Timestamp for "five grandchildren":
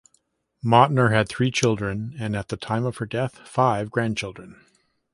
3.47-4.59